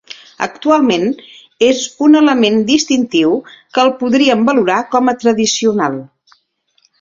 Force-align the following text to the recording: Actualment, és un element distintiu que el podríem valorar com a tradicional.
Actualment, 0.43 1.03
és 1.67 1.81
un 2.07 2.19
element 2.21 2.57
distintiu 2.69 3.35
que 3.59 3.85
el 3.85 3.93
podríem 4.01 4.43
valorar 4.49 4.79
com 4.97 5.13
a 5.15 5.17
tradicional. 5.27 6.01